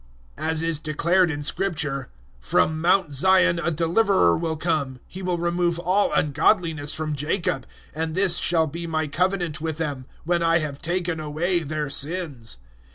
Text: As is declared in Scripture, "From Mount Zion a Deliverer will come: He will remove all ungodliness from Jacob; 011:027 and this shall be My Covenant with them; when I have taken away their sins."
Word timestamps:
As 0.39 0.63
is 0.63 0.79
declared 0.79 1.29
in 1.29 1.43
Scripture, 1.43 2.09
"From 2.39 2.81
Mount 2.81 3.13
Zion 3.13 3.59
a 3.59 3.69
Deliverer 3.69 4.35
will 4.35 4.55
come: 4.57 4.99
He 5.05 5.21
will 5.21 5.37
remove 5.37 5.77
all 5.77 6.11
ungodliness 6.11 6.91
from 6.91 7.15
Jacob; 7.15 7.67
011:027 7.95 8.01
and 8.01 8.15
this 8.15 8.37
shall 8.37 8.65
be 8.65 8.87
My 8.87 9.05
Covenant 9.05 9.61
with 9.61 9.77
them; 9.77 10.07
when 10.23 10.41
I 10.41 10.57
have 10.57 10.81
taken 10.81 11.19
away 11.19 11.59
their 11.59 11.91
sins." 11.91 12.57